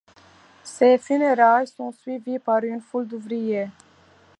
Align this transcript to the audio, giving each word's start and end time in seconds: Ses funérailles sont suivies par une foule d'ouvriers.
Ses 0.63 0.97
funérailles 0.97 1.67
sont 1.67 1.91
suivies 1.91 2.39
par 2.39 2.63
une 2.63 2.81
foule 2.81 3.07
d'ouvriers. 3.07 3.67